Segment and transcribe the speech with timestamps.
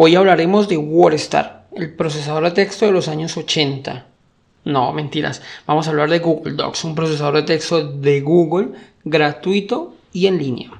[0.00, 4.06] Hoy hablaremos de WordStar, el procesador de texto de los años 80.
[4.64, 5.42] No, mentiras.
[5.66, 8.68] Vamos a hablar de Google Docs, un procesador de texto de Google
[9.02, 10.70] gratuito y en línea.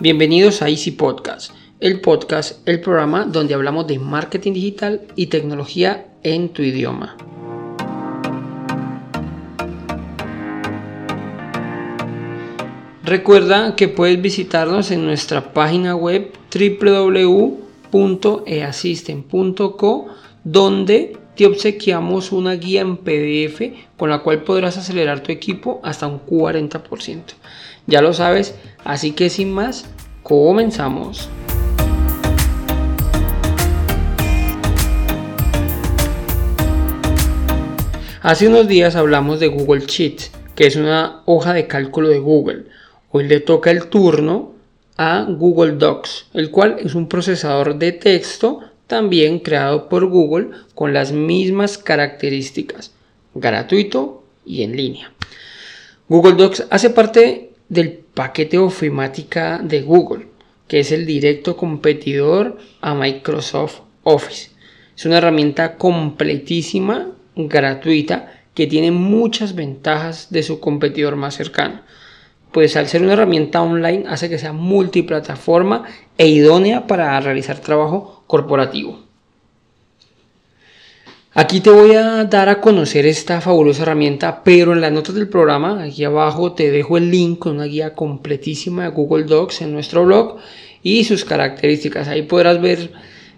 [0.00, 6.06] Bienvenidos a Easy Podcast, el podcast, el programa donde hablamos de marketing digital y tecnología
[6.22, 7.14] en tu idioma.
[13.08, 16.30] Recuerda que puedes visitarnos en nuestra página web
[17.90, 20.06] www.easisten.co
[20.44, 23.62] donde te obsequiamos una guía en PDF
[23.96, 27.22] con la cual podrás acelerar tu equipo hasta un 40%.
[27.86, 28.54] Ya lo sabes,
[28.84, 29.86] así que sin más,
[30.22, 31.30] comenzamos.
[38.20, 42.66] Hace unos días hablamos de Google Sheets, que es una hoja de cálculo de Google
[43.10, 44.52] Hoy le toca el turno
[44.98, 50.92] a Google Docs, el cual es un procesador de texto también creado por Google con
[50.92, 52.92] las mismas características,
[53.34, 55.10] gratuito y en línea.
[56.06, 60.26] Google Docs hace parte del paquete ofimática de Google,
[60.66, 64.50] que es el directo competidor a Microsoft Office.
[64.94, 71.80] Es una herramienta completísima, gratuita, que tiene muchas ventajas de su competidor más cercano
[72.52, 75.84] pues al ser una herramienta online hace que sea multiplataforma
[76.16, 79.00] e idónea para realizar trabajo corporativo.
[81.34, 85.28] Aquí te voy a dar a conocer esta fabulosa herramienta, pero en las notas del
[85.28, 89.72] programa, aquí abajo te dejo el link con una guía completísima de Google Docs en
[89.72, 90.38] nuestro blog
[90.82, 92.08] y sus características.
[92.08, 92.90] Ahí podrás ver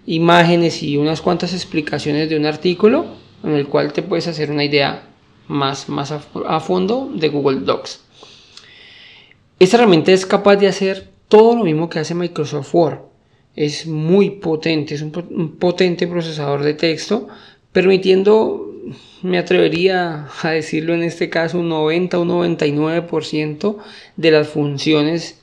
[0.07, 3.05] imágenes y unas cuantas explicaciones de un artículo
[3.43, 5.03] en el cual te puedes hacer una idea
[5.47, 8.01] más, más a fondo de Google Docs.
[9.61, 12.97] Esta herramienta es capaz de hacer todo lo mismo que hace Microsoft Word.
[13.55, 15.11] Es muy potente, es un,
[15.59, 17.27] potente procesador de texto,
[17.71, 18.73] permitiendo,
[19.21, 23.77] me atrevería a decirlo en este caso, un 90 o un 99%
[24.17, 25.39] de las funciones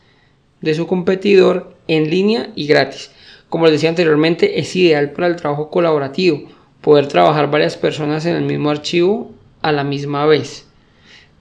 [0.63, 3.13] de su competidor en línea y gratis.
[3.49, 6.49] Como les decía anteriormente, es ideal para el trabajo colaborativo,
[6.81, 9.31] poder trabajar varias personas en el mismo archivo
[9.63, 10.68] a la misma vez.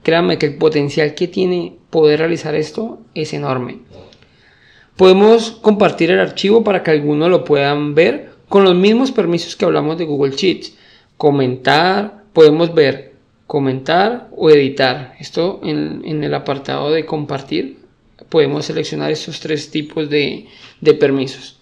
[0.02, 3.80] Créanme que el potencial que tiene poder realizar esto es enorme.
[4.96, 9.64] Podemos compartir el archivo para que algunos lo puedan ver con los mismos permisos que
[9.64, 10.76] hablamos de Google Sheets.
[11.16, 13.08] Comentar, podemos ver
[13.48, 15.14] comentar o editar.
[15.18, 17.78] Esto en, el apartado de compartir
[18.28, 20.46] podemos seleccionar estos tres tipos de,
[20.80, 21.58] de permisos.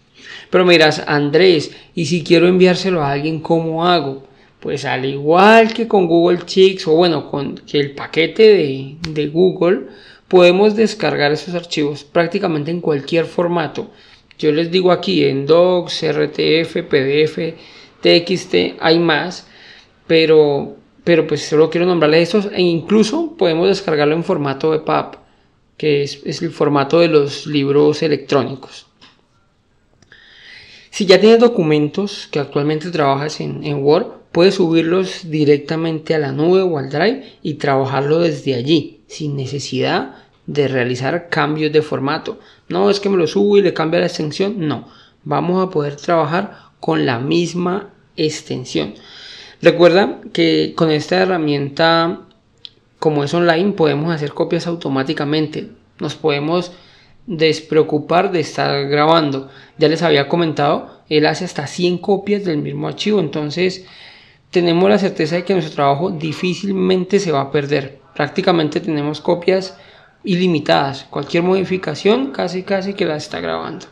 [0.50, 4.24] Pero miras, Andrés, ¿y si quiero enviárselo a alguien, cómo hago?
[4.61, 9.87] Pues al igual que con Google Sheets o bueno, con que el paquete de, Google,
[10.28, 13.91] podemos descargar esos archivos prácticamente en cualquier formato.
[14.39, 17.55] Yo les digo aquí en Docs, RTF, PDF,
[18.00, 19.47] TXT, hay más,
[20.06, 25.19] pero, pero pues solo quiero nombrarles estos e incluso podemos descargarlo en formato EPUB,
[25.77, 28.87] que es, el formato de los libros electrónicos.
[30.91, 36.30] Si ya tienes documentos que actualmente trabajas en, en Word, puedes subirlos directamente a la
[36.30, 40.16] nube o al Drive y trabajarlo desde allí, sin necesidad
[40.47, 42.38] de realizar cambios de formato.
[42.69, 44.88] No es que me lo subo y le cambia la extensión, no.
[45.24, 48.92] Vamos a poder trabajar con la misma extensión.
[49.62, 52.20] Recuerda que con esta herramienta,
[52.98, 55.70] como es online, podemos hacer copias automáticamente.
[55.98, 56.72] Nos podemos
[57.26, 59.48] despreocupar de estar grabando.
[59.78, 63.18] Ya les había comentado, él hace hasta 100 copias del mismo archivo.
[63.18, 63.86] Entonces,
[64.56, 67.99] tenemos la certeza de que nuestro trabajo difícilmente se va a perder.
[68.15, 69.77] Prácticamente tenemos copias
[70.25, 71.05] ilimitadas.
[71.11, 73.84] Cualquier modificación casi casi que la está grabando.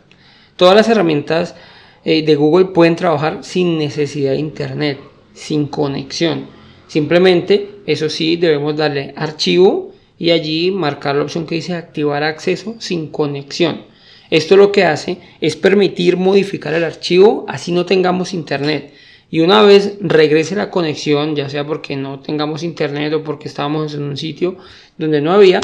[0.56, 1.54] Todas las herramientas
[2.02, 5.00] eh, de Google pueden trabajar sin necesidad de internet,
[5.34, 6.46] sin conexión.
[6.86, 12.76] Simplemente, eso sí, debemos darle archivo y allí marcar la opción que dice activar acceso
[12.78, 13.82] sin conexión.
[14.30, 18.94] Esto lo que hace es permitir modificar el archivo así no tengamos internet
[19.34, 23.92] y una vez regrese la conexión, ya sea porque no tengamos internet o porque estábamos
[23.92, 24.58] en un sitio
[24.96, 25.60] donde no había,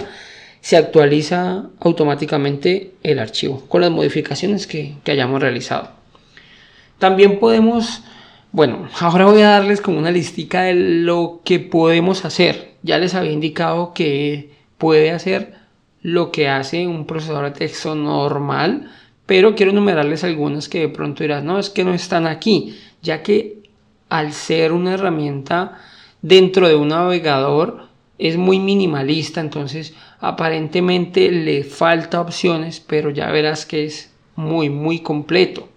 [0.61, 5.91] se actualiza automáticamente el archivo con las modificaciones que, hayamos realizado.
[6.99, 8.03] También podemos,
[8.51, 12.73] bueno, ahora voy a darles como una listica de lo que podemos hacer.
[12.83, 15.55] Ya les había indicado que puede hacer
[16.03, 18.91] lo que hace un procesador de texto normal,
[19.27, 23.23] pero quiero enumerarles algunas que de pronto dirás, no, es que no están aquí, ya
[23.23, 23.60] que
[24.11, 25.79] al ser una herramienta
[26.21, 33.65] dentro de un navegador, es muy minimalista, entonces aparentemente le falta opciones, pero ya verás
[33.65, 35.69] que es muy, muy completo.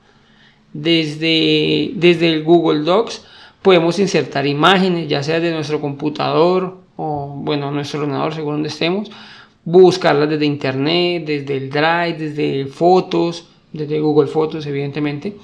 [0.73, 3.25] Desde, desde el Google Docs
[3.61, 9.09] podemos insertar imágenes, ya sea de nuestro computador o, bueno, nuestro ordenador, según donde estemos,
[9.63, 15.37] buscarlas desde internet, desde el Drive, desde fotos, desde Google Fotos, evidentemente.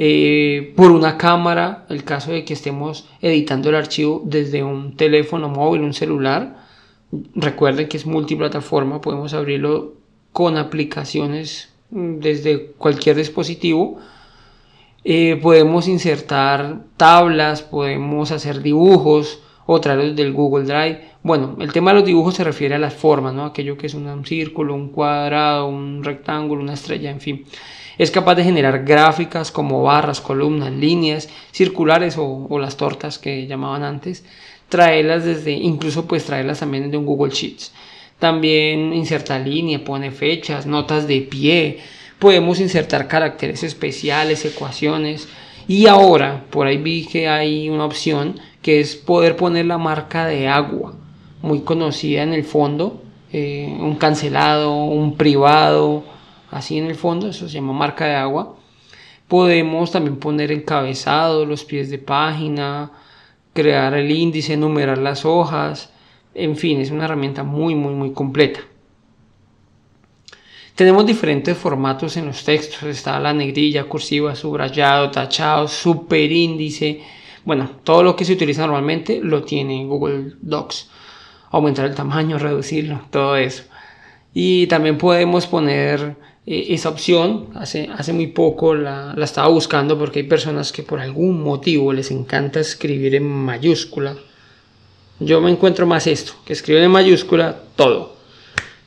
[0.00, 5.48] Eh, por una cámara, el caso de que estemos editando el archivo desde un teléfono
[5.48, 6.56] móvil, un celular.
[7.34, 9.94] Recuerden que es multiplataforma, podemos abrirlo
[10.32, 13.98] con aplicaciones mm, desde cualquier dispositivo.
[15.02, 21.07] Eh, podemos insertar tablas, podemos hacer dibujos o traerlos del Google Drive.
[21.22, 23.44] Bueno, el tema de los dibujos se refiere a las formas, ¿no?
[23.44, 27.44] Aquello que es un círculo, un cuadrado, un rectángulo, una estrella, en fin.
[27.98, 33.82] Es capaz de generar gráficas como barras, columnas, líneas, circulares o, las tortas que llamaban
[33.82, 34.24] antes.
[34.68, 37.72] Traerlas desde, incluso pues traerlas también desde un Google Sheets.
[38.20, 41.78] También inserta línea, pone fechas, notas de pie.
[42.20, 45.28] Podemos insertar caracteres especiales, ecuaciones.
[45.66, 50.26] Y ahora, por ahí vi que hay una opción que es poder poner la marca
[50.26, 50.94] de agua,
[51.42, 53.02] muy conocida en el fondo,
[53.32, 56.04] eh, un cancelado, un privado,
[56.50, 58.56] así en el fondo, eso se llama marca de agua.
[59.28, 62.90] Podemos también poner encabezado, los pies de página,
[63.52, 65.92] crear el índice, numerar las hojas,
[66.34, 68.60] en fin, es una herramienta muy, muy, muy completa.
[70.74, 77.02] Tenemos diferentes formatos en los textos, está la negrilla, cursiva, subrayado, tachado, superíndice,
[77.44, 80.90] bueno, todo lo que se utiliza normalmente lo tiene Google Docs.
[81.50, 83.64] Aumentar el tamaño, reducirlo, todo eso.
[84.34, 86.16] Y también podemos poner
[86.46, 87.48] eh, esa opción.
[87.54, 91.92] Hace, hace muy poco la, la estaba buscando porque hay personas que por algún motivo
[91.92, 94.16] les encanta escribir en mayúscula.
[95.20, 98.17] Yo me encuentro más esto, que escriben en mayúscula todo.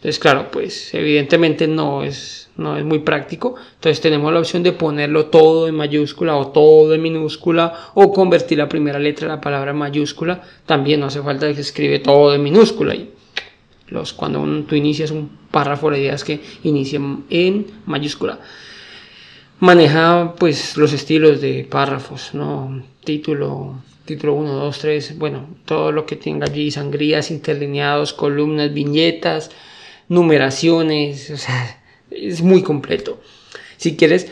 [0.02, 3.54] Entonces, claro, pues evidentemente no es, no es muy práctico.
[3.76, 8.58] Entonces tenemos la opción de ponerlo todo en mayúscula o todo en minúscula o convertir
[8.58, 10.42] la primera letra de la palabra en mayúscula.
[10.66, 12.96] También no hace falta que se escribe todo en minúscula.
[12.96, 13.12] Y
[13.90, 18.40] los, cuando tú inicias un párrafo, la idea es que inicien en mayúscula.
[19.60, 22.82] Maneja pues los estilos de párrafos, ¿no?
[23.04, 23.76] Título,
[24.06, 29.52] título 1, 2, 3, bueno, todo lo que tenga allí, sangrías, interlineados, columnas, viñetas,
[30.12, 31.82] numeraciones, o sea,
[32.12, 33.22] es muy completo.
[33.78, 34.32] Si quieres,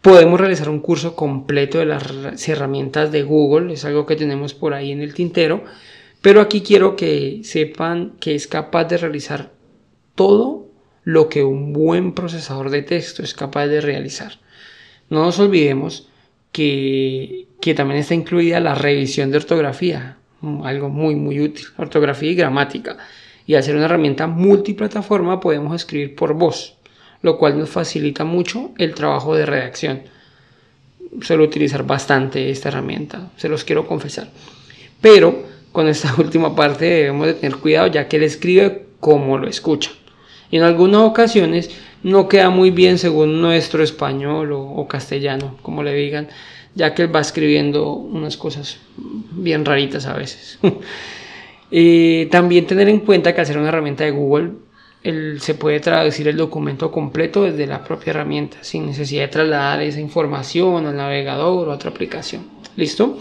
[0.00, 4.72] podemos realizar un curso completo de las herramientas de Google, es algo que tenemos por
[4.72, 5.64] ahí en el tintero
[6.26, 9.52] pero aquí quiero que sepan que es capaz de realizar
[10.16, 10.66] todo
[11.04, 14.32] lo que un buen procesador de texto es capaz de realizar.
[15.08, 16.08] No nos olvidemos
[16.50, 17.46] que,
[17.76, 20.16] también está incluida la revisión de ortografía,
[20.64, 22.96] algo muy muy útil, ortografía y gramática.
[23.46, 26.74] Y al ser una herramienta multiplataforma podemos escribir por voz,
[27.22, 30.02] lo cual nos facilita mucho el trabajo de redacción.
[31.22, 34.28] Suelo utilizar bastante esta herramienta, se los quiero confesar.
[35.00, 39.48] Pero con esta última parte debemos de tener cuidado ya que él escribe como lo
[39.48, 39.90] escucha.
[40.50, 41.70] Y en algunas ocasiones
[42.02, 46.28] no queda muy bien según nuestro español o, castellano, como le digan,
[46.74, 50.58] ya que él va escribiendo unas cosas bien raritas a veces.
[51.70, 54.52] y también tener en cuenta que al ser una herramienta de Google,
[55.38, 60.00] se puede traducir el documento completo desde la propia herramienta, sin necesidad de trasladar esa
[60.00, 62.42] información al navegador o a otra aplicación.
[62.76, 63.18] ¿Listo?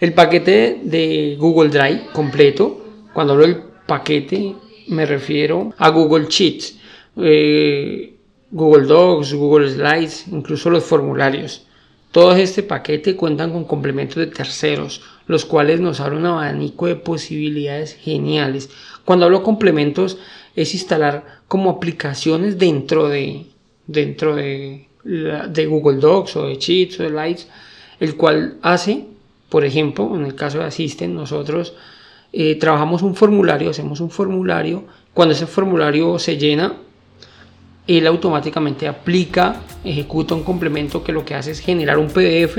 [0.00, 4.54] El paquete de Google Drive completo, cuando hablo del paquete
[4.88, 6.78] me refiero a Google Sheets,
[7.16, 8.14] eh,
[8.50, 11.66] Google Docs, Google Slides, incluso los formularios.
[12.16, 16.96] Todo este paquete cuentan con complementos de terceros, los cuales nos abren un abanico de
[16.96, 18.70] posibilidades geniales.
[19.04, 20.16] Cuando hablo complementos
[20.54, 23.44] es instalar como aplicaciones dentro de,
[23.86, 27.48] dentro de, Google Docs o de Sheets o de Slides,
[28.00, 29.04] el cual hace
[29.50, 31.74] por ejemplo, en el caso de Asisten, nosotros
[32.32, 36.76] eh, trabajamos un formulario, hacemos un formulario, cuando ese formulario se llena,
[37.86, 42.58] él automáticamente aplica, ejecuta un complemento que lo que hace es generar un PDF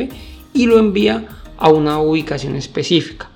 [0.54, 1.26] y lo envía
[1.58, 3.30] a una ubicación específica.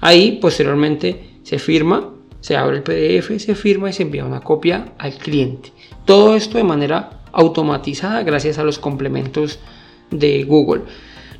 [0.00, 4.92] Ahí posteriormente se firma, se abre el PDF, se firma y se envía una copia
[4.98, 5.72] al cliente.
[6.04, 9.58] Todo esto de manera automatizada gracias a los complementos
[10.10, 10.82] de Google.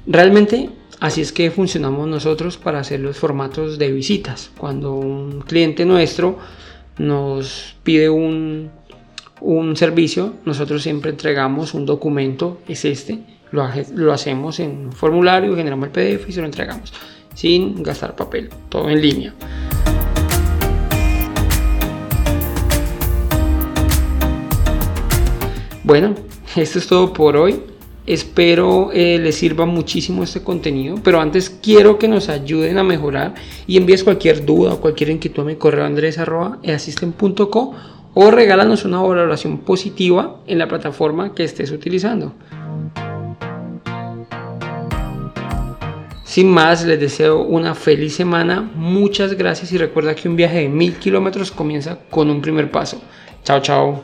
[0.06, 4.50] Realmente Así es que funcionamos nosotros para hacer los formatos de visitas.
[4.58, 6.38] Cuando un cliente nuestro
[6.98, 8.72] nos pide un,
[9.40, 15.88] un servicio, nosotros siempre entregamos un documento, es este, lo, hacemos en un formulario, generamos
[15.88, 16.92] el PDF y se lo entregamos,
[17.34, 19.34] sin gastar papel, todo en línea.
[25.84, 26.14] Bueno,
[26.54, 27.62] esto es todo por hoy.
[28.04, 33.34] Espero eh, les sirva muchísimo este contenido, pero antes quiero que nos ayuden a mejorar
[33.66, 37.74] y envíes cualquier duda o cualquier inquietud a mi correo andres.asisten.co
[38.14, 42.34] o regálanos una valoración positiva en la plataforma que estés utilizando.
[46.24, 50.68] Sin más, les deseo una feliz semana, muchas gracias y recuerda que un viaje de
[50.68, 53.00] mil kilómetros comienza con un primer paso.
[53.44, 54.02] Chao, chao.